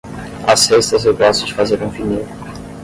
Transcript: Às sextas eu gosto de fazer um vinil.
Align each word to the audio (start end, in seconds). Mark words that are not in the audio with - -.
Às 0.47 0.61
sextas 0.61 1.05
eu 1.05 1.15
gosto 1.15 1.45
de 1.45 1.53
fazer 1.53 1.79
um 1.83 1.87
vinil. 1.89 2.25